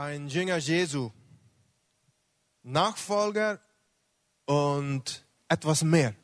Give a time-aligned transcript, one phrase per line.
[0.00, 1.10] ein Jünger Jesu,
[2.62, 3.60] Nachfolger
[4.46, 6.14] und etwas mehr.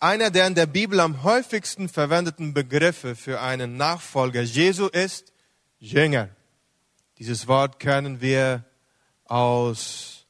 [0.00, 5.34] Einer der in der Bibel am häufigsten verwendeten Begriffe für einen Nachfolger Jesu ist
[5.78, 6.30] Jünger.
[7.18, 8.64] Dieses Wort kennen wir
[9.26, 10.24] aus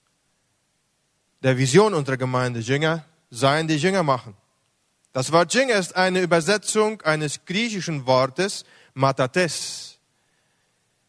[1.41, 2.59] der Vision unserer Gemeinde.
[2.59, 4.37] Jünger seien die Jünger machen.
[5.13, 9.92] Das Wort Jünger ist eine Übersetzung eines griechischen Wortes Matates,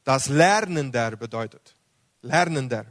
[0.03, 1.75] das Lernender bedeutet.
[2.21, 2.85] Lernender.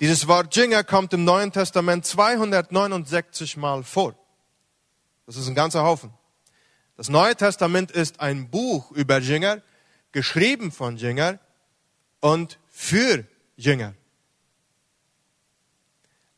[0.00, 4.14] Dieses Wort Jünger kommt im Neuen Testament 269 Mal vor.
[5.26, 6.12] Das ist ein ganzer Haufen.
[6.96, 9.62] Das Neue Testament ist ein Buch über Jünger,
[10.12, 11.38] geschrieben von Jünger
[12.20, 13.24] und für
[13.56, 13.94] Jünger.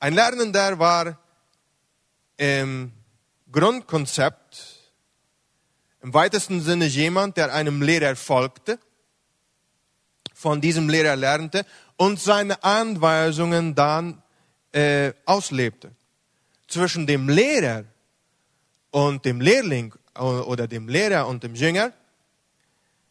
[0.00, 1.18] Ein Lernender war
[2.36, 2.92] im
[3.50, 4.77] Grundkonzept
[6.02, 8.78] im weitesten Sinne jemand, der einem Lehrer folgte,
[10.34, 14.22] von diesem Lehrer lernte und seine Anweisungen dann
[14.72, 15.90] äh, auslebte.
[16.68, 17.84] Zwischen dem Lehrer
[18.90, 21.92] und dem Lehrling oder dem Lehrer und dem Jünger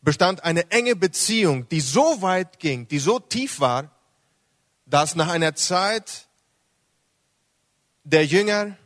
[0.01, 3.91] bestand eine enge Beziehung, die so weit ging, die so tief war,
[4.85, 6.27] dass nach einer Zeit
[8.03, 8.77] der Jünger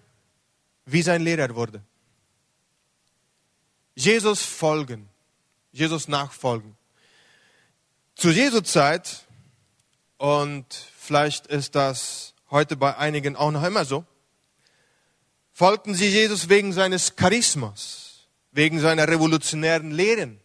[0.85, 1.83] wie sein Lehrer wurde.
[3.95, 5.09] Jesus folgen,
[5.71, 6.75] Jesus nachfolgen.
[8.15, 9.25] Zu Jesu Zeit,
[10.17, 10.65] und
[10.97, 14.05] vielleicht ist das heute bei einigen auch noch immer so,
[15.53, 20.39] folgten sie Jesus wegen seines Charismas, wegen seiner revolutionären Lehren,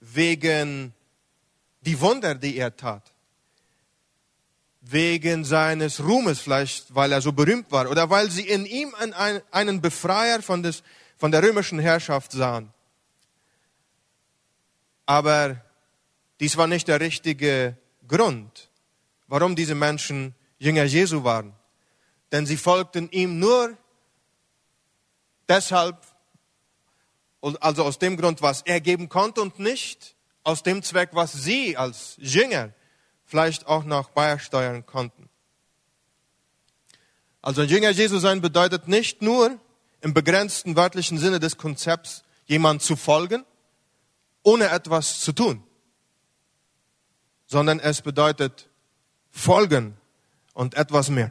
[0.00, 0.94] wegen
[1.82, 3.12] die Wunder, die er tat,
[4.80, 8.94] wegen seines Ruhmes, vielleicht weil er so berühmt war oder weil sie in ihm
[9.50, 10.82] einen Befreier von, des,
[11.20, 12.72] von der römischen Herrschaft sahen.
[15.04, 15.62] Aber
[16.40, 17.76] dies war nicht der richtige
[18.08, 18.70] Grund,
[19.26, 21.52] warum diese Menschen Jünger Jesu waren.
[22.32, 23.76] Denn sie folgten ihm nur
[25.46, 25.98] deshalb,
[27.42, 31.76] also aus dem Grund, was er geben konnte und nicht aus dem Zweck, was sie
[31.76, 32.72] als Jünger
[33.26, 35.28] vielleicht auch noch beisteuern konnten.
[37.42, 39.60] Also Jünger Jesu sein bedeutet nicht nur
[40.00, 43.44] im begrenzten wörtlichen Sinne des Konzepts, jemand zu folgen,
[44.42, 45.62] ohne etwas zu tun,
[47.46, 48.68] sondern es bedeutet
[49.30, 49.96] folgen
[50.54, 51.30] und etwas mehr.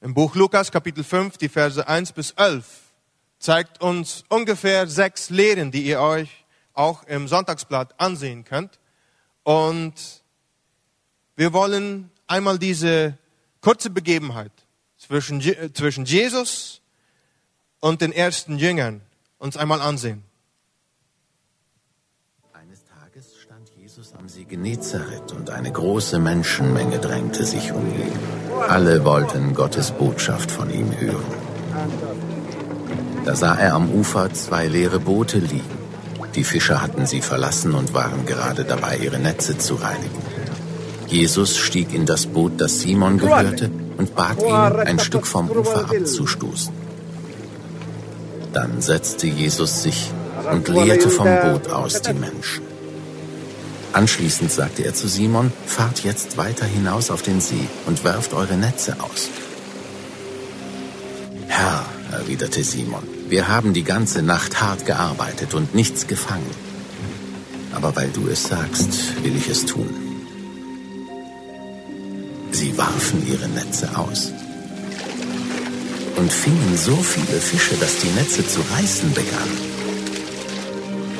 [0.00, 2.64] Im Buch Lukas Kapitel 5, die Verse 1 bis 11,
[3.38, 8.78] zeigt uns ungefähr sechs Lehren, die ihr euch auch im Sonntagsblatt ansehen könnt.
[9.42, 9.94] Und
[11.36, 13.18] wir wollen einmal diese
[13.60, 14.52] kurze Begebenheit
[14.96, 15.40] zwischen,
[15.74, 16.77] zwischen Jesus
[17.80, 19.00] und den ersten Jüngern
[19.38, 20.24] uns einmal ansehen.
[22.52, 28.12] Eines Tages stand Jesus am See Genezareth und eine große Menschenmenge drängte sich um ihn.
[28.68, 31.48] Alle wollten Gottes Botschaft von ihm hören.
[33.24, 35.78] Da sah er am Ufer zwei leere Boote liegen.
[36.34, 40.22] Die Fischer hatten sie verlassen und waren gerade dabei, ihre Netze zu reinigen.
[41.06, 44.54] Jesus stieg in das Boot, das Simon gehörte, und bat ihn,
[44.86, 46.77] ein Stück vom Ufer abzustoßen.
[48.58, 50.10] Dann setzte Jesus sich
[50.52, 52.64] und leerte vom Boot aus die Menschen.
[53.92, 58.56] Anschließend sagte er zu Simon, fahrt jetzt weiter hinaus auf den See und werft eure
[58.56, 59.28] Netze aus.
[61.46, 66.50] Herr, erwiderte Simon, wir haben die ganze Nacht hart gearbeitet und nichts gefangen.
[67.72, 69.88] Aber weil du es sagst, will ich es tun.
[72.50, 74.32] Sie warfen ihre Netze aus
[76.18, 79.58] und fingen so viele Fische, dass die Netze zu reißen begannen.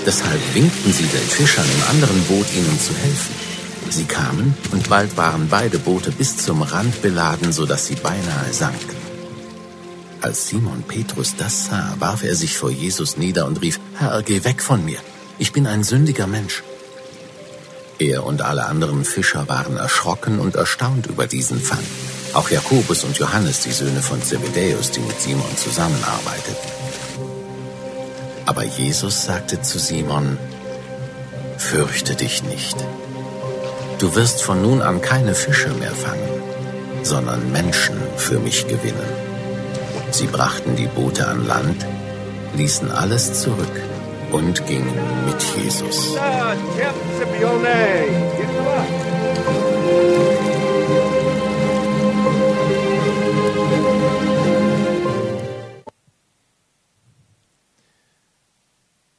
[0.04, 3.34] Deshalb winkten sie den Fischern im anderen Boot, ihnen zu helfen.
[3.90, 8.52] Sie kamen und bald waren beide Boote bis zum Rand beladen, so dass sie beinahe
[8.52, 8.96] sanken.
[10.20, 14.42] Als Simon Petrus das sah, warf er sich vor Jesus nieder und rief, Herr, geh
[14.44, 14.98] weg von mir,
[15.38, 16.64] ich bin ein sündiger Mensch.
[18.00, 21.86] Er und alle anderen Fischer waren erschrocken und erstaunt über diesen Fang.
[22.34, 26.70] Auch Jakobus und Johannes, die Söhne von Zebedäus, die mit Simon zusammenarbeiteten.
[28.46, 30.38] Aber Jesus sagte zu Simon,
[31.58, 32.76] Fürchte dich nicht.
[33.98, 36.42] Du wirst von nun an keine Fische mehr fangen,
[37.02, 39.08] sondern Menschen für mich gewinnen.
[40.12, 41.84] Sie brachten die Boote an Land,
[42.56, 43.82] ließen alles zurück
[44.30, 44.94] und gingen
[45.26, 46.16] mit Jesus.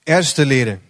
[0.09, 0.81] Erste Lehre.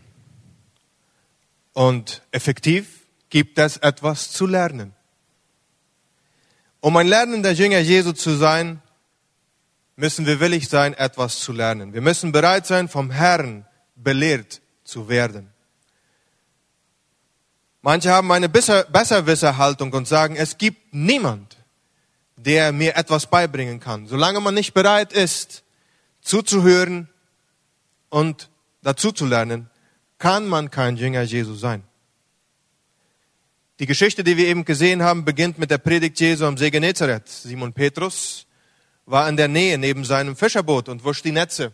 [1.74, 4.96] Und effektiv gibt es etwas zu lernen.
[6.80, 8.82] Um ein lernender Jünger Jesu zu sein,
[9.98, 11.94] müssen wir willig sein, etwas zu lernen.
[11.94, 13.66] Wir müssen bereit sein, vom Herrn
[13.98, 15.52] belehrt zu werden.
[17.82, 21.58] Manche haben eine Besserwisserhaltung und sagen, es gibt niemand,
[22.38, 24.08] der mir etwas beibringen kann.
[24.08, 25.64] Solange man nicht bereit ist,
[26.22, 27.10] zuzuhören
[28.10, 28.50] und
[28.82, 29.70] dazu zu lernen,
[30.18, 31.84] kann man kein Jünger Jesu sein.
[33.80, 37.30] Die Geschichte, die wir eben gesehen haben, beginnt mit der Predigt Jesu am See Genezareth.
[37.30, 38.46] Simon Petrus
[39.06, 41.72] war in der Nähe neben seinem Fischerboot und wusch die Netze.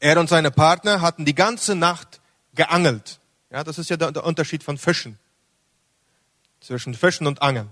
[0.00, 2.20] Er und seine Partner hatten die ganze Nacht
[2.54, 3.20] geangelt.
[3.50, 5.18] Ja, das ist ja der Unterschied von Fischen.
[6.60, 7.70] Zwischen Fischen und Angeln.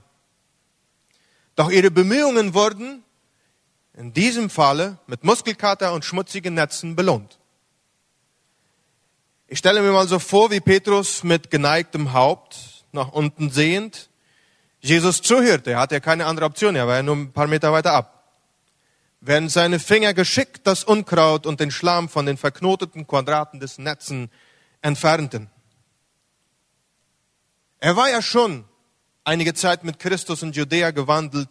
[1.56, 3.02] Doch ihre Bemühungen wurden
[3.96, 7.38] in diesem Falle mit Muskelkater und schmutzigen Netzen belohnt.
[9.48, 14.10] Ich stelle mir mal so vor, wie Petrus mit geneigtem Haupt nach unten sehend
[14.80, 15.72] Jesus zuhörte.
[15.72, 18.12] Er hatte ja keine andere Option, er war ja nur ein paar Meter weiter ab.
[19.20, 24.30] Während seine Finger geschickt das Unkraut und den Schlamm von den verknoteten Quadraten des Netzen
[24.82, 25.50] entfernten.
[27.80, 28.64] Er war ja schon
[29.24, 31.48] einige Zeit mit Christus in Judäa gewandelt,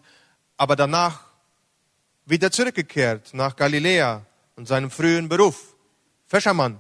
[0.58, 1.25] aber danach
[2.26, 4.26] wieder zurückgekehrt nach Galiläa
[4.56, 5.76] und seinem frühen Beruf,
[6.28, 6.80] Fischermann.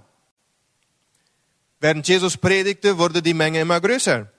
[1.80, 4.32] Während Jesus predigte, wurde die Menge immer größer.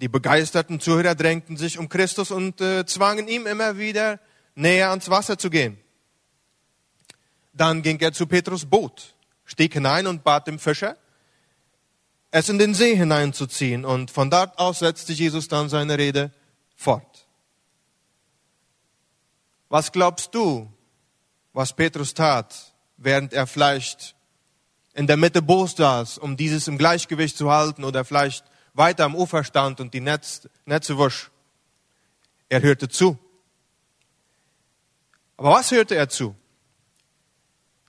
[0.00, 4.18] Die begeisterten Zuhörer drängten sich um Christus und äh, zwangen ihm immer wieder
[4.54, 5.78] näher ans Wasser zu gehen.
[7.52, 9.14] Dann ging er zu Petrus Boot,
[9.44, 10.96] stieg hinein und bat dem Fischer,
[12.32, 13.84] es in den See hineinzuziehen.
[13.84, 16.32] Und von dort aus setzte Jesus dann seine Rede
[16.74, 17.13] fort.
[19.74, 20.72] Was glaubst du,
[21.52, 22.54] was Petrus tat,
[22.96, 24.14] während er vielleicht
[24.92, 28.44] in der Mitte Boots saß, um dieses im Gleichgewicht zu halten oder vielleicht
[28.74, 31.32] weiter am Ufer stand und die Netz, Netze wusch.
[32.48, 33.18] Er hörte zu.
[35.36, 36.36] Aber was hörte er zu?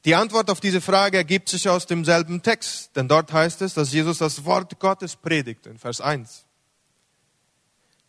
[0.06, 3.94] Die Antwort auf diese Frage ergibt sich aus demselben Text, denn dort heißt es, dass
[3.94, 6.48] Jesus das Wort Gottes predigt in Vers 1.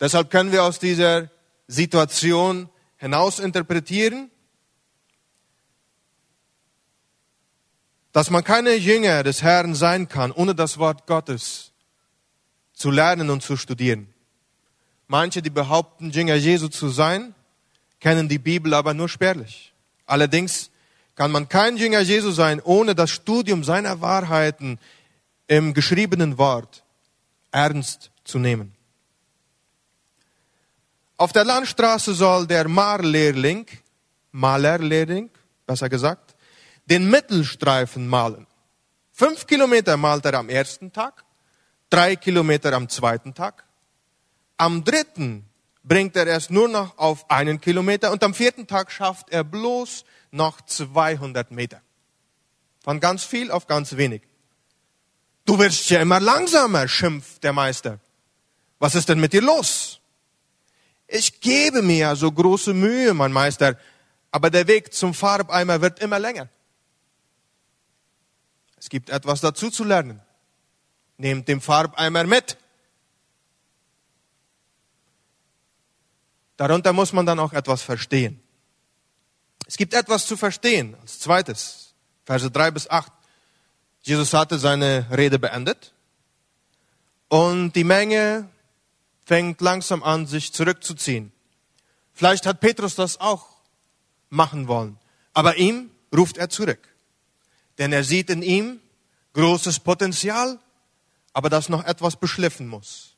[0.00, 1.30] Deshalb können wir aus dieser
[1.66, 4.30] Situation hinaus interpretieren,
[8.12, 11.72] dass man keine Jünger des Herrn sein kann, ohne das Wort Gottes
[12.72, 14.08] zu lernen und zu studieren.
[15.06, 17.34] Manche, die behaupten, Jünger Jesu zu sein,
[18.00, 19.72] kennen die Bibel aber nur spärlich.
[20.06, 20.70] Allerdings
[21.14, 24.78] kann man kein Jünger Jesu sein, ohne das Studium seiner Wahrheiten
[25.46, 26.84] im geschriebenen Wort
[27.50, 28.75] ernst zu nehmen.
[31.18, 33.66] Auf der Landstraße soll der Malerlehrling,
[34.32, 35.30] Malerlehrling,
[35.66, 36.36] besser gesagt,
[36.84, 38.46] den Mittelstreifen malen.
[39.12, 41.24] Fünf Kilometer malt er am ersten Tag,
[41.88, 43.64] drei Kilometer am zweiten Tag.
[44.58, 45.46] Am dritten
[45.82, 50.04] bringt er es nur noch auf einen Kilometer und am vierten Tag schafft er bloß
[50.32, 51.80] noch 200 Meter.
[52.84, 54.20] Von ganz viel auf ganz wenig.
[55.46, 58.00] Du wirst ja immer langsamer, schimpft der Meister.
[58.78, 60.00] Was ist denn mit dir los?
[61.08, 63.78] Ich gebe mir ja so große Mühe, mein Meister,
[64.30, 66.48] aber der Weg zum Farbeimer wird immer länger.
[68.76, 70.20] Es gibt etwas dazu zu lernen.
[71.16, 72.56] Nehmt den Farbeimer mit.
[76.56, 78.40] Darunter muss man dann auch etwas verstehen.
[79.66, 80.96] Es gibt etwas zu verstehen.
[81.00, 83.12] Als zweites, Verse 3 bis 8.
[84.02, 85.92] Jesus hatte seine Rede beendet
[87.28, 88.48] und die Menge
[89.26, 91.32] fängt langsam an, sich zurückzuziehen.
[92.14, 93.48] Vielleicht hat Petrus das auch
[94.30, 94.98] machen wollen,
[95.34, 96.88] aber ihm ruft er zurück.
[97.76, 98.80] Denn er sieht in ihm
[99.34, 100.58] großes Potenzial,
[101.32, 103.16] aber das noch etwas beschliffen muss.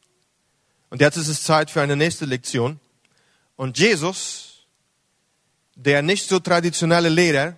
[0.91, 2.81] Und jetzt ist es Zeit für eine nächste Lektion.
[3.57, 4.67] Und Jesus,
[5.75, 7.57] der nicht so traditionelle Lehrer,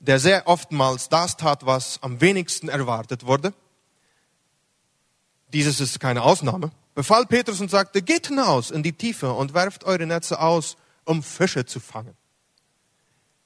[0.00, 3.54] der sehr oftmals das tat, was am wenigsten erwartet wurde,
[5.52, 9.84] dieses ist keine Ausnahme, befahl Petrus und sagte, geht hinaus in die Tiefe und werft
[9.84, 12.16] eure Netze aus, um Fische zu fangen.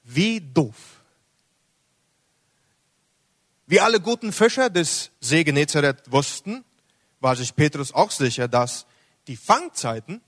[0.03, 0.75] Wie doof.
[3.65, 6.63] Wie alle guten Fischer des See Genezareth wussten,
[7.19, 8.85] war sich Petrus auch sicher, dass
[9.27, 10.21] die Fangzeiten,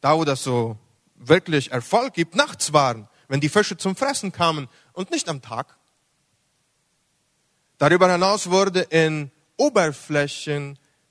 [0.00, 0.76] da wo das so
[1.14, 5.78] wirklich Erfolg gibt, nachts waren, wenn die Fische zum Fressen kamen und nicht am Tag.
[7.78, 9.30] Darüber hinaus wurde in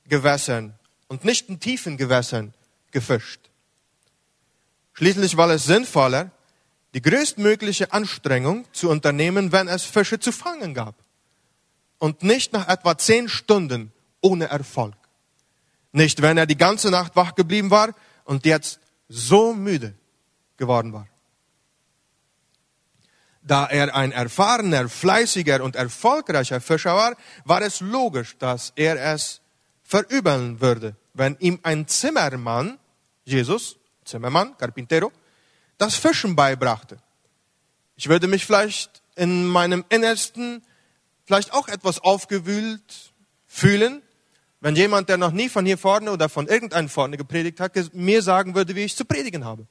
[0.06, 0.74] Oberflächengewässern
[1.08, 2.54] und nicht in tiefen Gewässern
[2.92, 3.50] gefischt.
[4.94, 6.32] Schließlich war es sinnvoller,
[6.94, 10.96] die größtmögliche Anstrengung zu unternehmen, wenn es Fische zu fangen gab.
[11.98, 13.92] Und nicht nach etwa zehn Stunden
[14.22, 14.96] ohne Erfolg.
[15.92, 17.94] Nicht, wenn er die ganze Nacht wach geblieben war
[18.26, 19.94] und jetzt so müde
[20.58, 21.08] geworden war.
[23.42, 29.43] Da er ein erfahrener, fleißiger und erfolgreicher Fischer war, war es logisch, dass er es
[29.94, 32.80] verübeln würde, wenn ihm ein Zimmermann,
[33.26, 35.12] Jesus, Zimmermann, Carpintero,
[35.78, 36.98] das Fischen beibrachte.
[37.96, 40.64] Ich würde mich vielleicht in meinem Innersten
[41.26, 43.14] vielleicht auch etwas aufgewühlt
[43.46, 44.02] fühlen,
[44.62, 48.24] wenn jemand, der noch nie von hier vorne oder von irgendeinem vorne gepredigt hat, mir
[48.24, 49.68] sagen würde, wie ich zu predigen habe.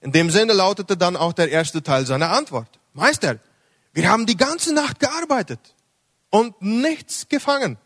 [0.00, 2.80] In dem Sinne lautete dann auch der erste Teil seiner Antwort.
[2.92, 3.38] Meister,
[3.92, 5.76] wir haben die ganze Nacht gearbeitet
[6.30, 7.78] und nichts gefangen.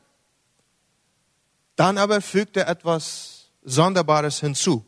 [1.76, 4.84] Dann aber fügte er etwas Sonderbares hinzu.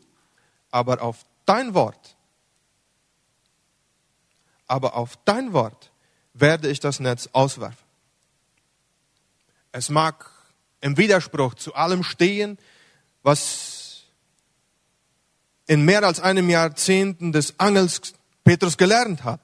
[0.71, 2.15] Aber auf dein Wort,
[4.67, 5.91] aber auf dein Wort
[6.33, 7.85] werde ich das Netz auswerfen.
[9.71, 10.29] Es mag
[10.81, 12.57] im Widerspruch zu allem stehen,
[13.23, 14.03] was
[15.67, 19.41] in mehr als einem Jahrzehnten des Angels Petrus gelernt hat.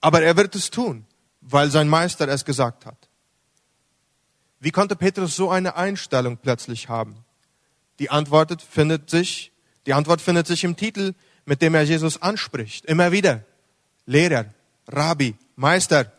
[0.00, 1.06] Aber er wird es tun,
[1.40, 3.08] weil sein Meister es gesagt hat.
[4.62, 7.24] Wie konnte Petrus so eine Einstellung plötzlich haben?
[7.98, 9.50] Die Antwort findet sich,
[9.86, 11.14] die Antwort findet sich im Titel,
[11.44, 12.86] mit dem er Jesus anspricht.
[12.86, 13.44] Immer wieder.
[14.06, 14.44] Lehrer,
[14.86, 16.12] Rabbi, Meister.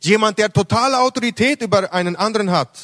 [0.00, 2.78] Jemand, der totale Autorität über einen anderen hat.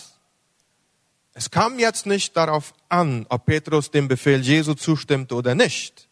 [1.35, 6.09] Es kam jetzt nicht darauf an, ob Petrus dem Befehl Jesu zustimmte oder nicht.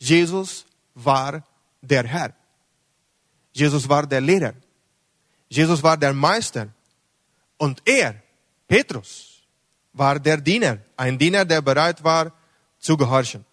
[0.00, 1.46] Jesus war
[1.80, 2.34] der Herr.
[3.52, 4.54] Jesus war der Lehrer.
[5.48, 6.70] Jesus war der Meister.
[7.60, 8.14] Und er,
[8.66, 9.42] Petrus,
[9.92, 12.32] war der Diener, ein Diener, der bereit war
[12.78, 13.44] zu gehorchen.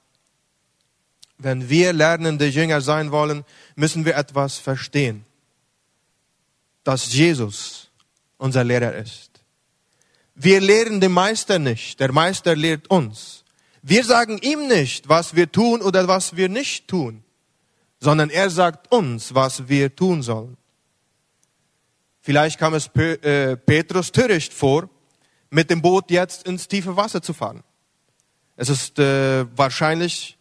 [1.38, 3.44] Wenn wir lernende Jünger sein wollen,
[3.76, 5.26] müssen wir etwas verstehen,
[6.86, 7.90] dass Jesus
[8.38, 9.42] unser Lehrer ist.
[10.36, 13.44] Wir lehren den Meister nicht, der Meister lehrt uns.
[13.82, 17.26] Wir sagen ihm nicht, was wir tun oder was wir nicht tun,
[18.00, 20.56] sondern er sagt uns, was wir tun sollen.
[22.28, 24.90] Vielleicht kam es äh, Petrus töricht vor,
[25.50, 27.64] mit dem Boot jetzt ins tiefe Wasser zu fahren.
[28.58, 30.38] Es ist äh, wahrscheinlich,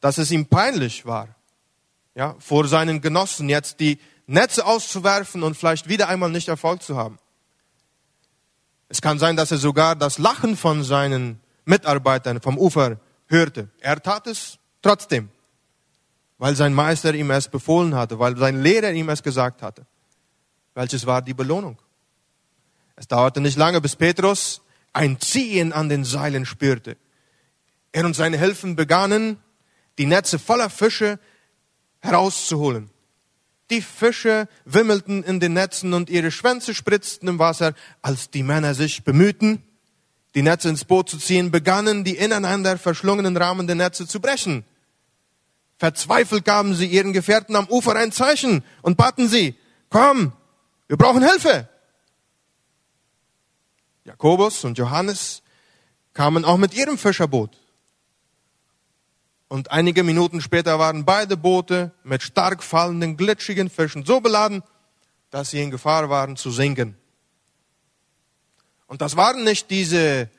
[0.00, 1.34] dass es ihm peinlich war,
[2.14, 6.98] ja, vor seinen Genossen jetzt die Netze auszuwerfen und vielleicht wieder einmal nicht Erfolg zu
[6.98, 7.18] haben.
[8.90, 12.98] Es kann sein, dass er sogar das Lachen von seinen Mitarbeitern vom Ufer
[13.28, 13.70] hörte.
[13.80, 15.30] Er tat es trotzdem,
[16.36, 19.86] weil sein Meister ihm es befohlen hatte, weil sein Lehrer ihm es gesagt hatte.
[20.74, 21.78] Welches war die Belohnung?
[22.96, 24.62] Es dauerte nicht lange, bis Petrus
[24.92, 26.96] ein Ziehen an den Seilen spürte.
[27.92, 29.38] Er und seine Helfen begannen,
[29.98, 31.18] die Netze voller Fische
[32.00, 32.90] herauszuholen.
[33.70, 37.74] Die Fische wimmelten in den Netzen und ihre Schwänze spritzten im Wasser.
[38.02, 39.62] Als die Männer sich bemühten,
[40.34, 44.64] die Netze ins Boot zu ziehen, begannen die ineinander verschlungenen Rahmen der Netze zu brechen.
[45.78, 49.56] Verzweifelt gaben sie ihren Gefährten am Ufer ein Zeichen und baten sie,
[49.88, 50.32] komm,
[50.88, 51.68] wir brauchen Hilfe.
[54.04, 55.42] Jakobus und Johannes
[56.12, 57.58] kamen auch mit ihrem Fischerboot.
[59.48, 64.62] Und einige Minuten später waren beide Boote mit stark fallenden, glitschigen Fischen so beladen,
[65.30, 66.96] dass sie in Gefahr waren zu sinken.
[68.86, 70.30] Und das waren nicht diese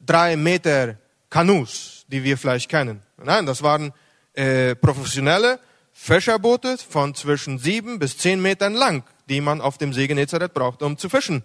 [0.00, 0.96] drei Meter
[1.30, 3.02] Kanus, die wir vielleicht kennen.
[3.16, 3.92] Nein, das waren
[4.34, 5.60] äh, professionelle
[5.92, 10.86] Fischerboote von zwischen sieben bis zehn Metern lang, die man auf dem See Genezareth brauchte,
[10.86, 11.42] um zu fischen.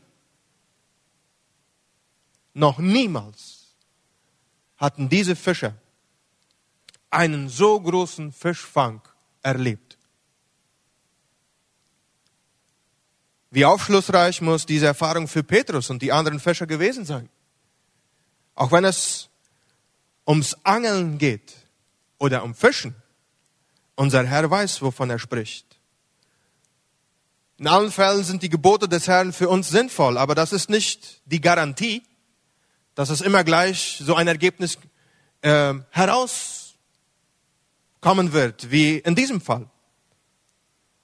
[2.53, 3.75] Noch niemals
[4.77, 5.75] hatten diese Fischer
[7.09, 9.01] einen so großen Fischfang
[9.41, 9.97] erlebt.
[13.51, 17.29] Wie aufschlussreich muss diese Erfahrung für Petrus und die anderen Fischer gewesen sein.
[18.55, 19.29] Auch wenn es
[20.27, 21.53] ums Angeln geht
[22.17, 22.95] oder um Fischen,
[23.95, 25.72] unser Herr weiß, wovon er spricht.
[27.63, 31.21] In allen Fällen sind die Gebote des Herrn für uns sinnvoll, aber das ist nicht
[31.23, 32.03] die Garantie,
[32.93, 34.77] dass es immer gleich so ein Ergebnis
[35.39, 36.73] äh, herauskommen
[38.33, 39.69] wird, wie in diesem Fall.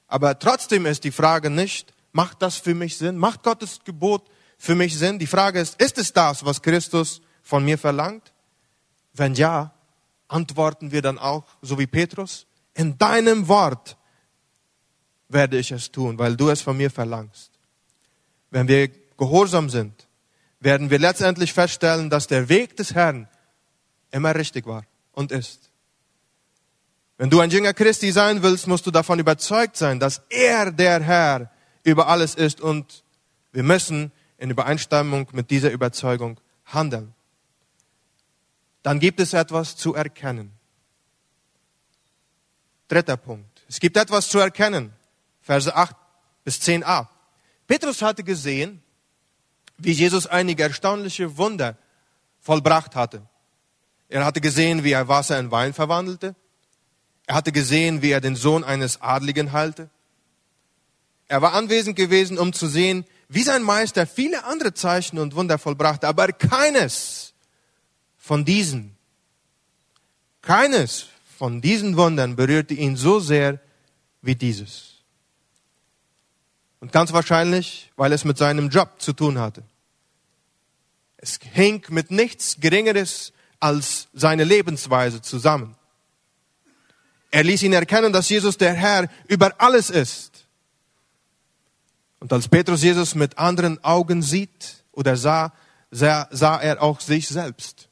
[0.10, 3.16] Aber trotzdem ist die Frage nicht, macht das für mich Sinn?
[3.16, 5.18] Macht Gottes Gebot für mich Sinn?
[5.18, 8.34] Die Frage ist, ist es das, was Christus von mir verlangt?
[9.14, 9.74] Wenn ja,
[10.28, 13.96] antworten wir dann auch, so wie Petrus, in deinem Wort
[15.30, 17.52] werde ich es tun, weil du es von mir verlangst.
[18.50, 20.08] Wenn wir gehorsam sind,
[20.60, 23.28] werden wir letztendlich feststellen, dass der Weg des Herrn
[24.12, 24.84] immer richtig war
[25.14, 25.70] und ist.
[27.18, 31.02] Wenn du ein Jünger Christi sein willst, musst du davon überzeugt sein, dass er der
[31.02, 31.52] Herr
[31.84, 33.04] über alles ist und
[33.52, 37.14] wir müssen in Übereinstimmung mit dieser Überzeugung handeln.
[38.84, 40.54] Dann gibt es etwas zu erkennen.
[42.88, 43.64] Dritter Punkt.
[43.68, 44.94] Es gibt etwas zu erkennen.
[45.50, 45.96] Verse 8
[46.44, 47.08] bis 10a.
[47.66, 48.84] Petrus hatte gesehen,
[49.80, 51.76] wie Jesus einige erstaunliche Wunder
[52.40, 53.24] vollbracht hatte.
[54.10, 56.36] Er hatte gesehen, wie er Wasser in Wein verwandelte.
[57.26, 59.90] Er hatte gesehen, wie er den Sohn eines Adligen heilte.
[61.28, 65.58] Er war anwesend gewesen, um zu sehen, wie sein Meister viele andere Zeichen und Wunder
[65.58, 67.34] vollbrachte, aber keines
[68.18, 68.96] von diesen,
[70.44, 71.08] keines
[71.40, 73.60] von diesen Wundern berührte ihn so sehr
[74.22, 74.89] wie dieses.
[76.80, 79.64] Und ganz wahrscheinlich, weil es mit seinem Job zu tun hatte.
[81.18, 85.76] Es hing mit nichts Geringeres als seine Lebensweise zusammen.
[87.32, 90.46] Er ließ ihn erkennen, dass Jesus der Herr über alles ist.
[92.20, 95.54] Und als Petrus Jesus mit anderen Augen sieht oder sah,
[95.92, 97.90] sah, sah er auch sich selbst.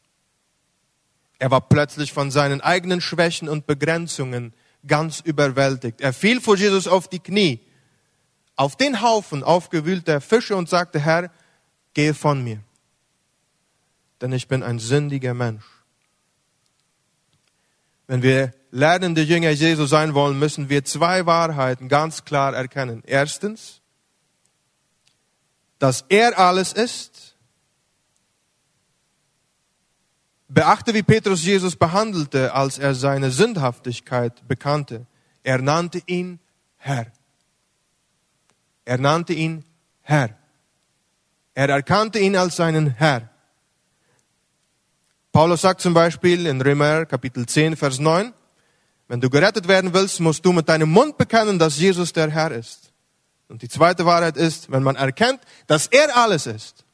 [1.39, 4.53] Er war plötzlich von seinen eigenen Schwächen und Begrenzungen
[4.88, 6.01] ganz überwältigt.
[6.01, 7.60] Er fiel vor Jesus auf die Knie,
[8.58, 11.32] auf den Haufen aufgewühlter Fische und sagte, Herr,
[11.94, 12.60] gehe von mir,
[14.20, 15.64] denn ich bin ein sündiger Mensch.
[18.08, 23.04] Wenn wir lernende Jünger Jesu sein wollen, müssen wir zwei Wahrheiten ganz klar erkennen.
[23.06, 23.82] Erstens,
[25.78, 27.36] dass er alles ist.
[30.48, 35.06] Beachte, wie Petrus Jesus behandelte, als er seine Sündhaftigkeit bekannte.
[35.44, 36.40] Er nannte ihn
[36.78, 37.12] Herr.
[38.88, 39.65] Er nannte ihn
[40.01, 40.29] Herr.
[41.53, 43.29] Er erkannte ihn als seinen Herr.
[45.34, 48.34] Paulus sagt zum Beispiel in Römer Kapitel 10, Vers 9,
[49.10, 52.51] wenn du gerettet werden willst, musst du mit deinem Mund bekennen, dass Jesus der Herr
[52.51, 52.94] ist.
[53.50, 56.85] Und die zweite Wahrheit ist, wenn man erkennt, dass er alles ist,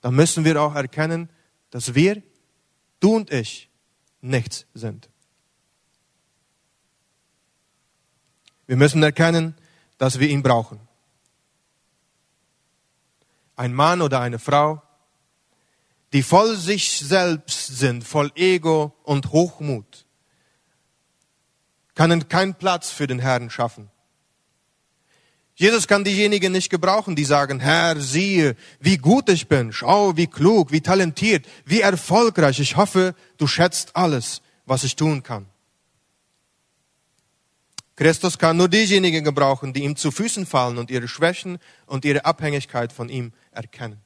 [0.00, 1.28] dann müssen wir auch erkennen,
[1.68, 2.22] dass wir,
[3.00, 3.68] du und ich,
[4.22, 5.10] nichts sind.
[8.66, 9.54] Wir müssen erkennen,
[10.00, 10.80] dass wir ihn brauchen.
[13.54, 14.82] Ein Mann oder eine Frau,
[16.14, 20.06] die voll sich selbst sind, voll Ego und Hochmut,
[21.94, 23.90] kann keinen Platz für den Herrn schaffen.
[25.54, 30.28] Jesus kann diejenigen nicht gebrauchen, die sagen, Herr, siehe, wie gut ich bin, schau, wie
[30.28, 32.58] klug, wie talentiert, wie erfolgreich.
[32.58, 35.49] Ich hoffe, du schätzt alles, was ich tun kann.
[38.00, 42.24] Christus kann nur diejenigen gebrauchen, die ihm zu Füßen fallen und ihre Schwächen und ihre
[42.24, 44.00] Abhängigkeit von ihm erkennen.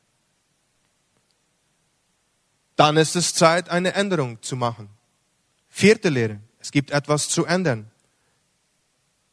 [2.74, 4.88] Dann ist es Zeit, eine Änderung zu machen.
[5.68, 6.40] Vierte Lehre.
[6.58, 7.88] Es gibt etwas zu ändern.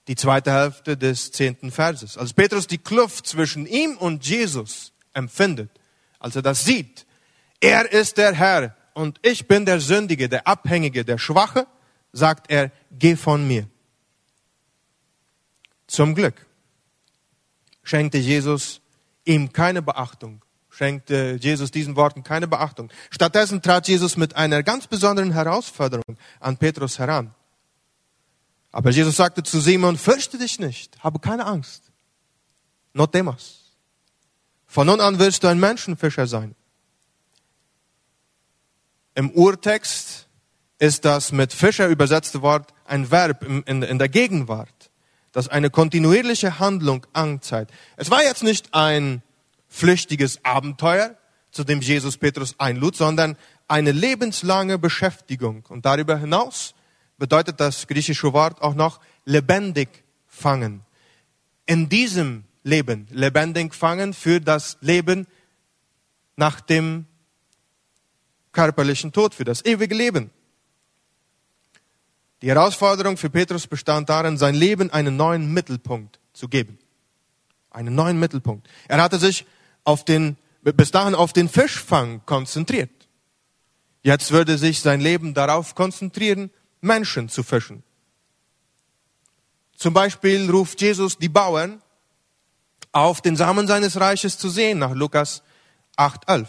[0.08, 2.16] Die zweite Hälfte des zehnten Verses.
[2.16, 5.72] Als Petrus die Kluft zwischen ihm und Jesus empfindet,
[6.20, 7.08] als er das sieht,
[7.62, 11.66] er ist der Herr und ich bin der Sündige, der Abhängige, der Schwache,
[12.14, 13.68] sagt er, geh von mir.
[15.92, 16.46] Zum Glück
[17.84, 18.80] schenkte Jesus
[19.26, 22.90] ihm keine Beachtung, schenkte Jesus diesen Worten keine Beachtung.
[23.10, 27.36] Stattdessen trat Jesus mit einer ganz besonderen Herausforderung an Petrus heran.
[28.72, 31.92] Aber Jesus sagte zu Simon, fürchte dich nicht, habe keine Angst.
[32.94, 33.74] No temas.
[34.68, 36.56] Von nun an wirst du ein Menschenfischer sein.
[39.14, 40.30] Im Urtext
[40.80, 44.81] ist das mit Fischer übersetzte Wort ein Verb in der Gegenwart,
[45.32, 47.72] das eine kontinuierliche Handlung anzeigt.
[47.96, 49.22] Es war jetzt nicht ein
[49.68, 51.16] flüchtiges Abenteuer,
[51.52, 55.66] zu dem Jesus Petrus einlud, sondern eine lebenslange Beschäftigung.
[55.70, 56.76] Und darüber hinaus
[57.18, 60.82] bedeutet das griechische Wort auch noch lebendig fangen.
[61.66, 65.28] In diesem Leben lebendig fangen für das Leben
[66.36, 67.06] nach dem
[68.52, 70.32] körperlichen Tod, für das ewige Leben.
[72.42, 76.80] Die Herausforderung für Petrus bestand darin, sein Leben einen neuen Mittelpunkt zu geben.
[77.70, 78.68] Einen neuen Mittelpunkt.
[78.88, 79.46] Er hatte sich
[79.84, 82.90] auf den, bis dahin auf den Fischfang konzentriert.
[84.04, 86.50] Jetzt würde sich sein Leben darauf konzentrieren,
[86.82, 87.84] Menschen zu fischen.
[89.76, 91.82] Zum Beispiel ruft Jesus die Bauern
[92.92, 95.44] auf, den Samen seines Reiches zu sehen, nach Lukas
[95.98, 96.48] 8,11.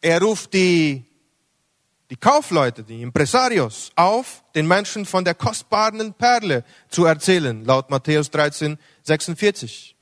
[0.00, 1.04] Er ruft die,
[2.10, 8.30] die Kaufleute, die Impresarios auf, den Menschen von der kostbaren Perle zu erzählen, laut Matthäus
[8.30, 9.94] 13, 46.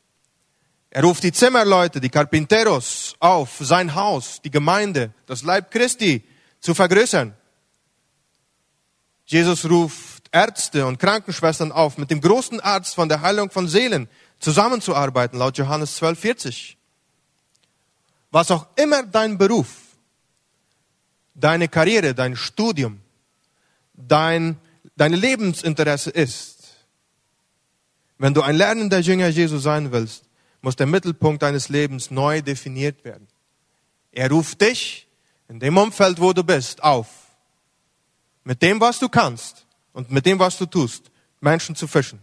[0.91, 6.25] Er ruft die Zimmerleute, die Carpinteros auf, sein Haus, die Gemeinde, das Leib Christi
[6.61, 7.35] zu vergrößern.
[9.27, 14.09] Jesus ruft Ärzte und Krankenschwestern auf, mit dem großen Arzt von der Heilung von Seelen
[14.39, 16.79] zusammenzuarbeiten, laut Johannes 12, 40.
[18.31, 19.69] Was auch immer dein Beruf,
[21.41, 23.01] deine Karriere, dein Studium,
[23.95, 24.59] dein,
[24.97, 26.59] deine Lebensinteresse ist,
[28.19, 30.25] wenn du ein lernender Jünger Jesu sein willst,
[30.61, 33.29] muss der Mittelpunkt deines Lebens neu definiert werden.
[34.11, 35.07] Er ruft dich
[35.49, 37.07] in dem Umfeld, wo du bist, auf,
[38.43, 42.19] mit dem, was du kannst und mit dem, was du tust, Menschen zu fischen.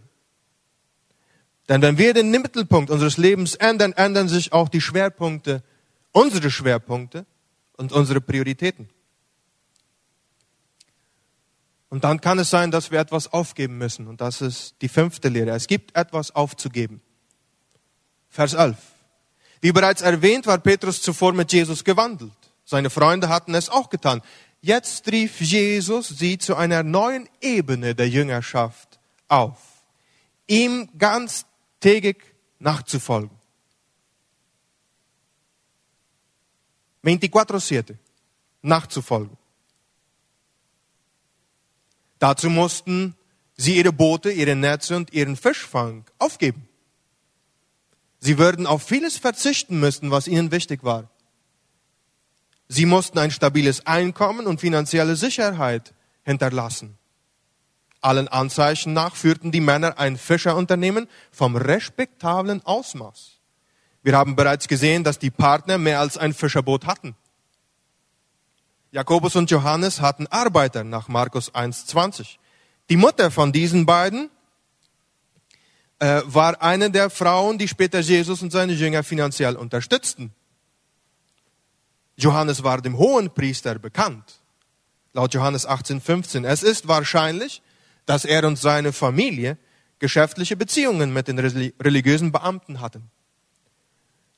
[1.68, 5.62] Denn wenn wir den Mittelpunkt unseres Lebens ändern, ändern sich auch die Schwerpunkte,
[6.12, 7.24] unsere Schwerpunkte
[7.76, 8.88] und unsere Prioritäten.
[11.88, 14.06] Und dann kann es sein, dass wir etwas aufgeben müssen.
[14.08, 15.50] Und das ist die fünfte Lehre.
[15.50, 17.00] Es gibt etwas aufzugeben.
[18.28, 18.76] Vers 11.
[19.60, 22.32] Wie bereits erwähnt, war Petrus zuvor mit Jesus gewandelt.
[22.64, 24.20] Seine Freunde hatten es auch getan.
[24.60, 29.58] Jetzt rief Jesus sie zu einer neuen Ebene der Jüngerschaft auf,
[30.46, 31.46] ihm ganz
[31.80, 32.16] täglich
[32.58, 33.30] nachzufolgen.
[37.04, 37.94] 24-7
[38.62, 39.36] nachzufolgen.
[42.18, 43.14] Dazu mussten
[43.56, 46.68] sie ihre Boote, ihre Netze und ihren Fischfang aufgeben.
[48.18, 51.10] Sie würden auf vieles verzichten müssen, was ihnen wichtig war.
[52.68, 56.98] Sie mussten ein stabiles Einkommen und finanzielle Sicherheit hinterlassen.
[58.00, 63.40] Allen Anzeichen nach führten die Männer ein Fischerunternehmen vom respektablen Ausmaß.
[64.02, 67.16] Wir haben bereits gesehen, dass die Partner mehr als ein Fischerboot hatten.
[68.96, 72.38] Jakobus und Johannes hatten Arbeiter nach Markus 1,20.
[72.88, 74.30] Die Mutter von diesen beiden
[75.98, 80.32] äh, war eine der Frauen, die später Jesus und seine Jünger finanziell unterstützten.
[82.16, 84.40] Johannes war dem hohen Priester bekannt,
[85.12, 86.46] laut Johannes 18,15.
[86.46, 87.60] Es ist wahrscheinlich,
[88.06, 89.58] dass er und seine Familie
[89.98, 93.10] geschäftliche Beziehungen mit den religiösen Beamten hatten.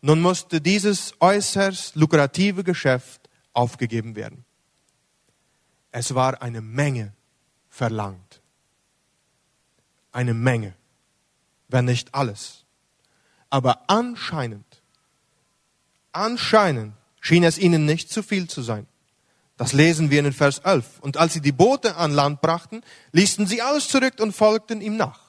[0.00, 4.44] Nun musste dieses äußerst lukrative Geschäft aufgegeben werden.
[5.90, 7.12] Es war eine Menge
[7.68, 8.40] verlangt.
[10.12, 10.74] Eine Menge,
[11.68, 12.64] wenn nicht alles.
[13.50, 14.82] Aber anscheinend,
[16.12, 18.86] anscheinend schien es ihnen nicht zu viel zu sein.
[19.56, 21.00] Das lesen wir in Vers 11.
[21.00, 24.96] Und als sie die Boote an Land brachten, ließen sie alles zurück und folgten ihm
[24.96, 25.20] nach.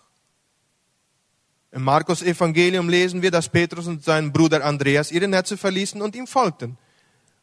[1.72, 6.16] Im Markus Evangelium lesen wir, dass Petrus und sein Bruder Andreas ihre Netze verließen und
[6.16, 6.78] ihm folgten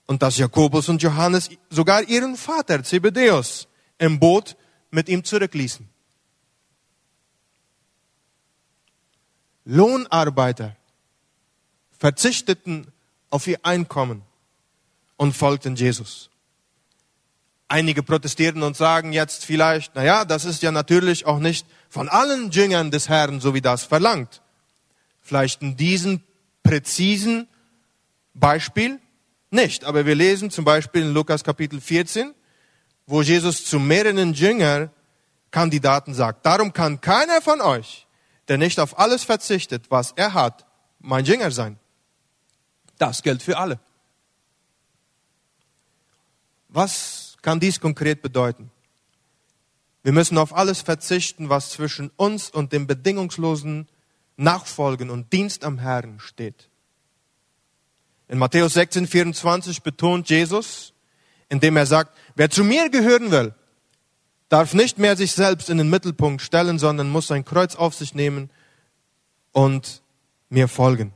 [0.07, 4.57] und dass Jakobus und Johannes sogar ihren Vater Zebedeus im Boot
[4.90, 5.88] mit ihm zurückließen.
[9.64, 10.77] Lohnarbeiter
[11.99, 12.87] verzichteten
[13.31, 14.23] auf ihr Einkommen
[15.16, 16.31] und folgten Jesus.
[17.69, 22.09] Einige protestieren und sagen jetzt vielleicht, na ja, das ist ja natürlich auch nicht von
[22.09, 24.40] allen Jüngern des Herrn, so wie das verlangt.
[25.21, 26.21] Vielleicht in diesem
[26.62, 27.49] präzisen
[28.35, 29.01] Beispiel
[29.50, 29.85] nicht.
[29.85, 32.35] Aber wir lesen zum Beispiel in Lukas Kapitel 14,
[33.06, 38.06] wo Jesus zu mehreren Jüngerkandidaten sagt, darum kann keiner von euch,
[38.48, 40.66] der nicht auf alles verzichtet, was er hat,
[40.98, 41.78] mein Jünger sein.
[42.98, 43.78] Das gilt für alle.
[46.68, 48.70] Was kann dies konkret bedeuten?
[50.02, 53.88] Wir müssen auf alles verzichten, was zwischen uns und dem bedingungslosen
[54.37, 56.68] Nachfolgen und Dienst am Herrn steht.
[58.29, 60.93] In Matthäus 16, 24 betont Jesus,
[61.49, 63.55] indem er sagt, wer zu mir gehören will,
[64.49, 68.15] darf nicht mehr sich selbst in den Mittelpunkt stellen, sondern muss sein Kreuz auf sich
[68.15, 68.51] nehmen
[69.53, 70.03] und
[70.49, 71.12] mir folgen.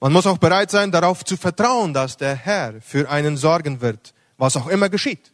[0.00, 4.14] Man muss auch bereit sein, darauf zu vertrauen, dass der Herr für einen sorgen wird,
[4.36, 5.32] was auch immer geschieht.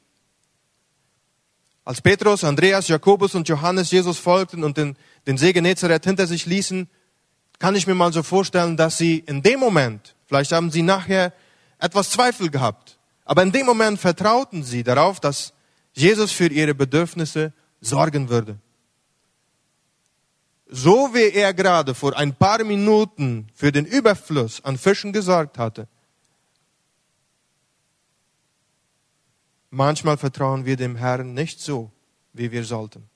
[1.85, 6.47] Als Petrus, Andreas, Jakobus und Johannes Jesus folgten und den, den See Genezareth hinter sich
[6.47, 6.89] ließen,
[7.59, 11.33] kann ich mir mal so vorstellen, dass sie in dem Moment, vielleicht haben sie nachher
[11.79, 15.53] etwas Zweifel gehabt, aber in dem Moment vertrauten sie darauf, dass
[15.93, 18.59] Jesus für ihre Bedürfnisse sorgen würde.
[20.69, 25.87] So wie er gerade vor ein paar Minuten für den Überfluss an Fischen gesorgt hatte,
[29.75, 31.91] Manchmal vertrauen wir dem Herrn nicht so,
[32.35, 33.09] wie wir sollten.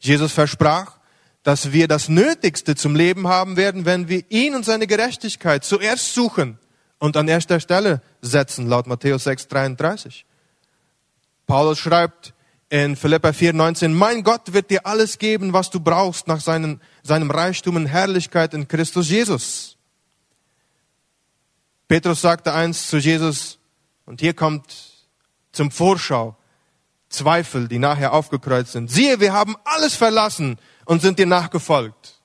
[0.00, 0.98] Jesus versprach,
[1.42, 6.14] dass wir das Nötigste zum Leben haben werden, wenn wir ihn und seine Gerechtigkeit zuerst
[6.14, 6.58] suchen
[6.98, 10.24] und an erster Stelle setzen, laut Matthäus 6, 33.
[11.46, 12.32] Paulus schreibt
[12.70, 16.80] in Philippa 4, 19, mein Gott wird dir alles geben, was du brauchst nach seinen,
[17.02, 19.76] seinem Reichtum und Herrlichkeit in Christus Jesus.
[21.88, 23.58] Petrus sagte einst zu Jesus,
[24.06, 24.91] und hier kommt
[25.52, 26.36] zum Vorschau
[27.12, 28.90] Zweifel, die nachher aufgekreuzt sind.
[28.90, 32.20] Siehe, wir haben alles verlassen und sind dir nachgefolgt.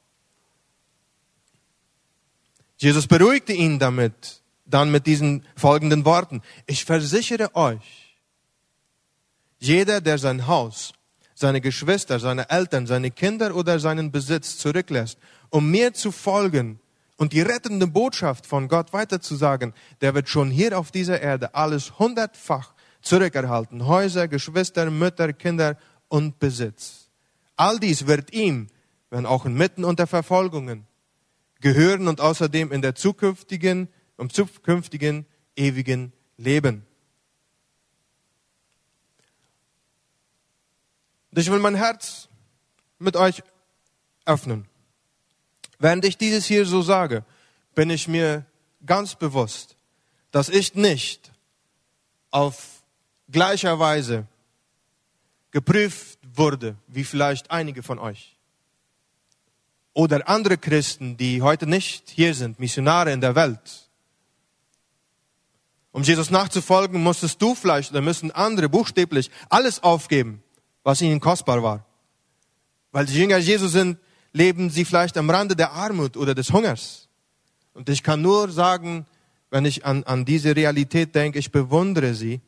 [2.78, 6.42] Jesus beruhigte ihn damit, dann mit diesen folgenden Worten.
[6.66, 8.16] Ich versichere euch,
[9.60, 10.94] jeder, der sein Haus,
[11.34, 15.18] seine Geschwister, seine Eltern, seine Kinder oder seinen Besitz zurücklässt,
[15.50, 16.80] um mir zu folgen
[17.18, 21.98] und die rettende Botschaft von Gott weiterzusagen, der wird schon hier auf dieser Erde alles
[21.98, 23.86] hundertfach zurückerhalten.
[23.86, 27.10] Häuser, Geschwister, Mütter, Kinder und Besitz.
[27.56, 28.68] All dies wird ihm,
[29.10, 30.86] wenn auch inmitten unter Verfolgungen,
[31.60, 36.86] gehören und außerdem in der zukünftigen, im zukünftigen ewigen Leben.
[41.32, 42.30] Und ich will mein Herz
[43.00, 43.44] mit euch
[44.26, 44.68] öffnen.
[45.80, 47.24] Während ich dieses hier so sage,
[47.76, 48.46] bin ich mir
[48.86, 49.78] ganz bewusst,
[50.32, 51.32] dass ich nicht
[52.32, 52.77] auf
[53.32, 54.28] gleicher Weise
[55.52, 58.38] geprüft wurde, wie vielleicht einige von euch.
[59.94, 63.90] Oder andere Christen, die heute nicht hier sind, Missionare in der Welt.
[65.92, 70.44] Um Jesus nachzufolgen, musstest du vielleicht oder müssen andere buchstäblich alles aufgeben,
[70.84, 71.86] was ihnen kostbar war.
[72.92, 73.98] Weil die Jünger Jesus sind,
[74.32, 77.08] leben sie vielleicht am Rande der Armut oder des Hungers.
[77.74, 79.08] Und ich kann nur sagen,
[79.50, 82.42] wenn ich an, an diese Realität denke, ich bewundere sie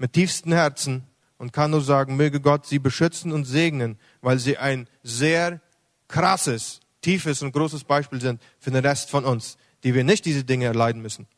[0.00, 4.56] mit tiefstem Herzen und kann nur sagen, möge Gott sie beschützen und segnen, weil sie
[4.56, 5.60] ein sehr
[6.08, 10.42] krasses, tiefes und großes Beispiel sind für den Rest von uns, die wir nicht diese
[10.42, 11.28] Dinge erleiden müssen.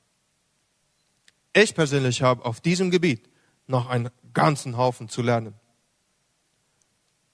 [1.53, 3.29] Ich persönlich habe auf diesem Gebiet
[3.67, 5.55] noch einen ganzen Haufen zu lernen.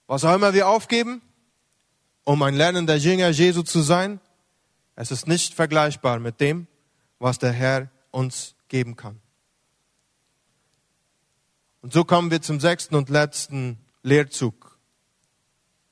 [0.07, 1.21] Was auch immer wir aufgeben,
[2.25, 4.19] um ein lernender Jünger Jesu zu sein,
[4.97, 6.67] es ist nicht vergleichbar mit dem,
[7.19, 9.21] was der Herr uns geben kann.
[11.81, 14.79] Und so kommen wir zum sechsten und letzten Lehrzug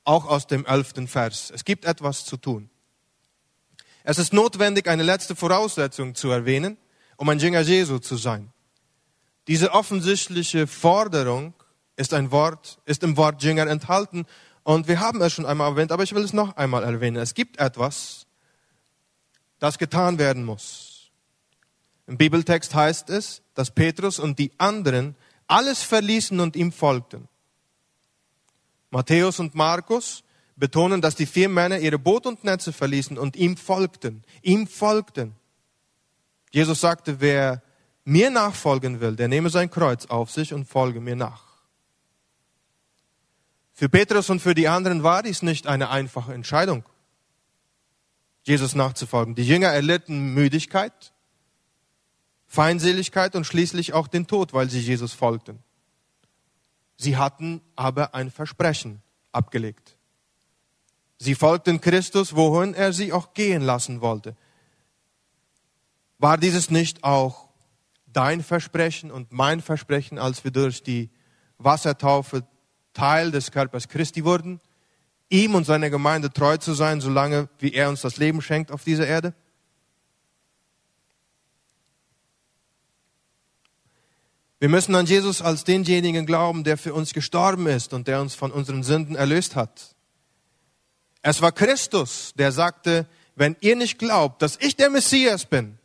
[0.05, 1.51] auch aus dem elften Vers.
[1.55, 2.71] Es gibt etwas zu tun.
[4.05, 6.77] Es ist notwendig, eine letzte Voraussetzung zu erwähnen,
[7.17, 8.53] um ein Jünger Jesu zu sein.
[9.49, 11.55] Diese offensichtliche Forderung
[11.97, 14.27] ist ein Wort, ist im Wort Jünger enthalten
[14.63, 17.17] und wir haben es schon einmal erwähnt, aber ich will es noch einmal erwähnen.
[17.17, 18.27] Es gibt etwas,
[19.59, 21.11] das getan werden muss.
[22.07, 25.17] Im Bibeltext heißt es, dass Petrus und die anderen
[25.47, 27.29] alles verließen und ihm folgten.
[28.91, 30.25] Matthäus und Markus
[30.57, 34.25] betonen, dass die vier Männer ihre Boot und Netze verließen und ihm folgten.
[34.43, 35.35] Ihm folgten.
[36.51, 37.63] Jesus sagte, wer
[38.05, 41.45] mir nachfolgen will, der nehme sein Kreuz auf sich und folge mir nach.
[43.73, 46.85] Für Petrus und für die anderen war dies nicht eine einfache Entscheidung,
[48.43, 49.35] Jesus nachzufolgen.
[49.35, 51.13] Die Jünger erlitten Müdigkeit,
[52.57, 55.59] Feindseligkeit und schließlich auch den Tod, weil sie Jesus folgten.
[56.97, 59.99] Sie hatten aber ein Versprechen abgelegt.
[61.19, 64.37] Sie folgten Christus, wohin er sie auch gehen lassen wollte.
[66.17, 67.51] War dieses nicht auch
[68.07, 71.11] dein Versprechen und mein Versprechen, als wir durch die
[71.59, 72.43] Wassertaufe
[72.95, 74.63] Teil des Körpers Christi wurden,
[75.29, 78.83] ihm und seiner Gemeinde treu zu sein, solange wie er uns das Leben schenkt auf
[78.83, 79.35] dieser Erde?
[84.67, 88.35] Wir müssen an Jesus als denjenigen glauben, der für uns gestorben ist und der uns
[88.35, 89.95] von unseren Sünden erlöst hat.
[91.23, 95.79] Es war Christus, der sagte, wenn ihr nicht glaubt, dass ich der Messias bin,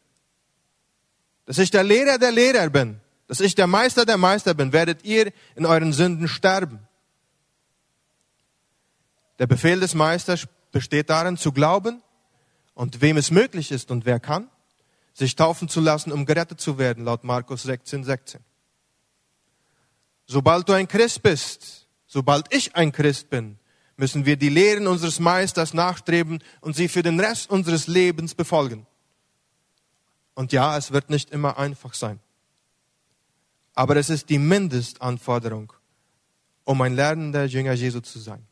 [1.45, 5.05] dass ich der Lehrer der Lehrer bin, dass ich der Meister der Meister bin, werdet
[5.05, 6.79] ihr in euren Sünden sterben.
[9.37, 12.01] Der Befehl des Meisters besteht darin, zu glauben
[12.73, 14.49] und wem es möglich ist und wer kann,
[15.13, 18.43] sich taufen zu lassen, um gerettet zu werden, laut Markus 16, 16.
[20.31, 23.57] Sobald du ein Christ bist, sobald ich ein Christ bin,
[23.97, 28.87] müssen wir die Lehren unseres Meisters nachstreben und sie für den Rest unseres Lebens befolgen.
[30.33, 32.21] Und ja, es wird nicht immer einfach sein.
[33.73, 35.73] Aber es ist die Mindestanforderung,
[36.63, 38.47] um ein lernender Jünger Jesu zu sein.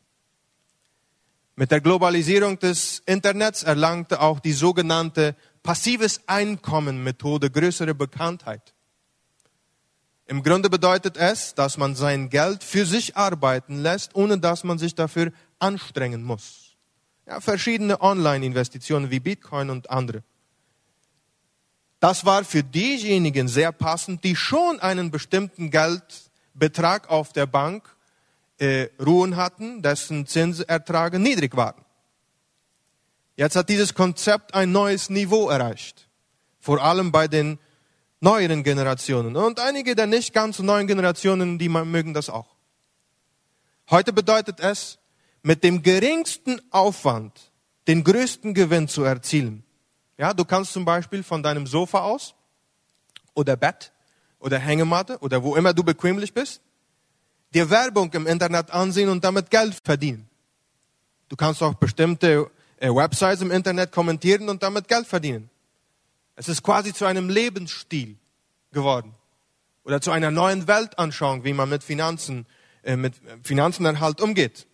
[1.56, 8.74] Mit der Globalisierung des Internets erlangte auch die sogenannte passives Einkommen Methode größere Bekanntheit.
[10.30, 14.78] Im Grunde bedeutet es, dass man sein Geld für sich arbeiten lässt, ohne dass man
[14.78, 16.76] sich dafür anstrengen muss.
[17.26, 20.22] Ja, verschiedene Online-Investitionen wie Bitcoin und andere.
[21.98, 27.82] Das war für diejenigen sehr passend, die schon einen bestimmten Geldbetrag auf der Bank
[28.58, 31.84] äh, ruhen hatten, dessen Zinserträge niedrig waren.
[33.34, 36.08] Jetzt hat dieses Konzept ein neues Niveau erreicht.
[36.60, 37.58] Vor allem bei den
[38.20, 39.36] neueren Generationen.
[39.36, 42.48] Und einige der nicht ganz neuen Generationen, die mögen das auch.
[43.90, 44.98] Heute bedeutet es,
[45.42, 47.50] mit dem geringsten Aufwand
[47.88, 49.64] den größten Gewinn zu erzielen.
[50.18, 52.34] Ja, du kannst zum Beispiel von deinem Sofa aus
[53.34, 53.90] oder Bett
[54.38, 56.60] oder Hängematte oder wo immer du bequemlich bist,
[57.52, 60.28] dir Werbung im Internet ansehen und damit Geld verdienen.
[61.28, 65.49] Du kannst auch bestimmte äh, Websites im Internet kommentieren und damit Geld verdienen.
[66.40, 68.16] Es ist quasi zu einem Lebensstil
[68.72, 69.14] geworden
[69.84, 72.46] oder zu einer neuen Weltanschauung, wie man mit Finanzen,
[72.82, 74.66] äh, mit Finanzenerhalt umgeht.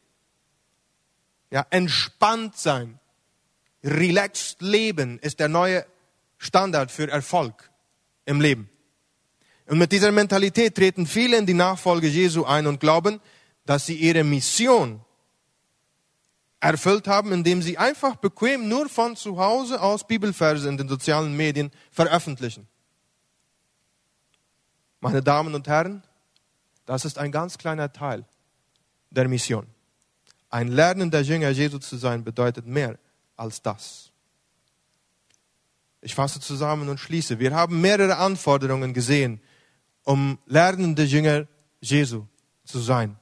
[1.50, 3.00] Ja, entspannt sein,
[3.82, 5.84] relaxed leben ist der neue
[6.38, 7.68] Standard für Erfolg
[8.26, 8.70] im Leben.
[9.66, 13.20] Und mit dieser Mentalität treten viele in die Nachfolge Jesu ein und glauben,
[13.64, 15.04] dass sie ihre Mission
[16.60, 21.36] erfüllt haben, indem sie einfach bequem nur von zu Hause aus Bibelverse in den sozialen
[21.36, 22.66] Medien veröffentlichen.
[25.00, 26.02] Meine Damen und Herren,
[26.86, 28.24] das ist ein ganz kleiner Teil
[29.10, 29.66] der Mission.
[30.48, 32.98] Ein lernender Jünger Jesu zu sein bedeutet mehr
[33.36, 34.10] als das.
[36.00, 37.38] Ich fasse zusammen und schließe.
[37.38, 39.40] Wir haben mehrere Anforderungen gesehen,
[40.04, 41.46] um lernende Jünger
[41.80, 42.26] Jesu
[42.64, 43.16] zu sein.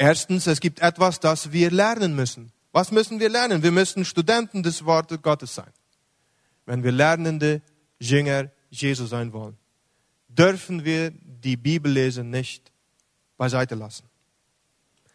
[0.00, 2.52] Erstens, es gibt etwas, das wir lernen müssen.
[2.70, 3.64] Was müssen wir lernen?
[3.64, 5.72] Wir müssen Studenten des Wortes Gottes sein.
[6.66, 7.60] Wenn wir lernende
[7.98, 9.56] Jünger Jesu sein wollen,
[10.28, 12.70] dürfen wir die Bibellesen nicht
[13.36, 14.04] beiseite lassen.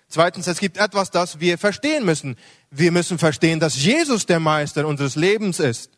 [0.10, 2.36] Zweitens, es gibt etwas, das wir verstehen müssen.
[2.70, 5.98] Wir müssen verstehen, dass Jesus der Meister unseres Lebens ist.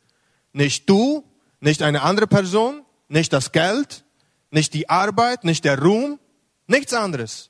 [0.54, 1.24] Nicht du,
[1.60, 4.06] nicht eine andere Person, nicht das Geld,
[4.52, 6.20] nicht die Arbeit, nicht der Ruhm,
[6.68, 7.50] nichts anderes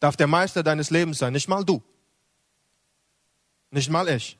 [0.00, 1.82] darf der Meister deines Lebens sein, nicht mal du.
[3.70, 4.38] Nicht mal ich.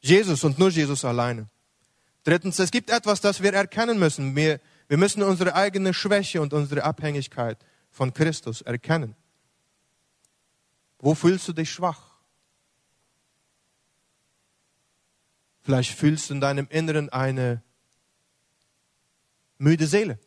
[0.00, 1.48] Jesus und nur Jesus alleine.
[2.24, 4.36] Drittens, es gibt etwas, das wir erkennen müssen.
[4.36, 7.58] Wir, wir müssen unsere eigene Schwäche und unsere Abhängigkeit
[7.90, 9.14] von Christus erkennen.
[10.98, 12.10] Wo fühlst du dich schwach?
[15.62, 17.62] Vielleicht fühlst du in deinem Inneren eine
[19.58, 20.18] müde Seele.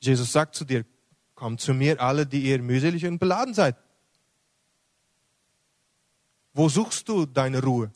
[0.00, 0.84] Jesus sagt zu dir,
[1.36, 3.76] kommt zu mir alle, die ihr mühselig und beladen seid.
[6.52, 7.92] Wo suchst du deine Ruhe?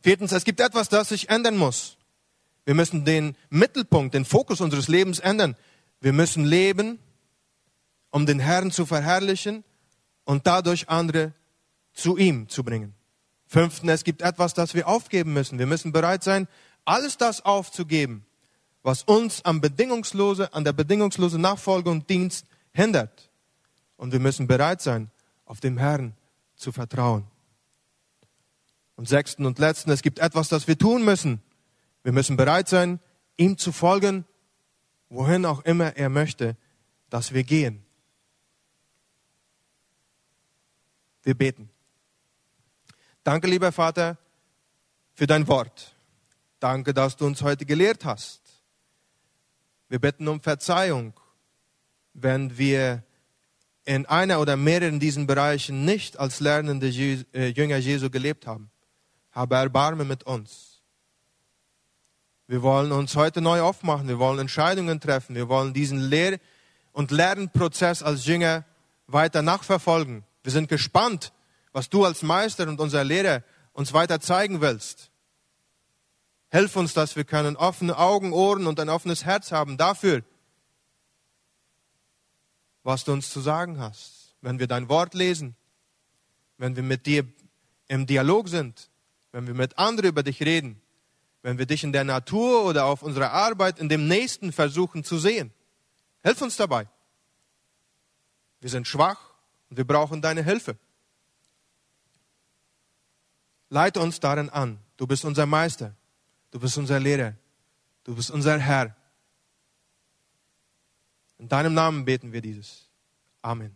[0.00, 1.96] Viertens, es gibt etwas, das sich ändern muss.
[2.64, 5.56] Wir müssen den Mittelpunkt, den Fokus unseres Lebens ändern.
[6.00, 6.98] Wir müssen leben,
[8.10, 9.64] um den Herrn zu verherrlichen
[10.24, 11.34] und dadurch andere
[11.92, 12.94] zu ihm zu bringen.
[13.46, 15.58] Fünftens, es gibt etwas, das wir aufgeben müssen.
[15.58, 16.48] Wir müssen bereit sein,
[16.86, 18.26] alles das aufzugeben,
[18.84, 23.30] was uns am bedingungslose, an der bedingungslosen Nachfolge und Dienst hindert.
[23.96, 25.10] Und wir müssen bereit sein,
[25.46, 26.14] auf dem Herrn
[26.54, 27.24] zu vertrauen.
[28.94, 31.42] Und sechsten und letzten, es gibt etwas, das wir tun müssen.
[32.02, 33.00] Wir müssen bereit sein,
[33.38, 34.26] ihm zu folgen,
[35.08, 36.54] wohin auch immer er möchte,
[37.08, 37.82] dass wir gehen.
[41.22, 41.70] Wir beten.
[43.22, 44.18] Danke, lieber Vater,
[45.14, 45.96] für dein Wort.
[46.60, 48.43] Danke, dass du uns heute gelehrt hast.
[49.88, 51.12] Wir bitten um Verzeihung,
[52.14, 53.02] wenn wir
[53.84, 58.70] in einer oder mehreren diesen Bereichen nicht als lernende äh, Jünger Jesu gelebt haben.
[59.32, 60.80] Habe Erbarme mit uns.
[62.46, 64.08] Wir wollen uns heute neu aufmachen.
[64.08, 65.34] Wir wollen Entscheidungen treffen.
[65.34, 66.38] Wir wollen diesen Lehr-
[66.92, 68.64] und Lernprozess als Jünger
[69.06, 70.24] weiter nachverfolgen.
[70.42, 71.32] Wir sind gespannt,
[71.72, 73.42] was du als Meister und unser Lehrer
[73.72, 75.10] uns weiter zeigen willst.
[76.54, 80.22] Hilf uns, dass wir können offene Augen, Ohren und ein offenes Herz haben dafür,
[82.84, 84.36] was du uns zu sagen hast.
[84.40, 85.56] Wenn wir dein Wort lesen,
[86.56, 87.26] wenn wir mit dir
[87.88, 88.88] im Dialog sind,
[89.32, 90.80] wenn wir mit anderen über dich reden,
[91.42, 95.18] wenn wir dich in der Natur oder auf unserer Arbeit in dem Nächsten versuchen zu
[95.18, 95.52] sehen.
[96.22, 96.86] Hilf uns dabei.
[98.60, 99.18] Wir sind schwach
[99.70, 100.76] und wir brauchen deine Hilfe.
[103.70, 104.78] Leite uns darin an.
[104.96, 105.96] Du bist unser Meister.
[106.54, 107.34] Du bist unser Lehrer.
[108.04, 108.94] Du bist unser Herr.
[111.36, 112.88] In deinem Namen beten wir dieses.
[113.42, 113.74] Amen.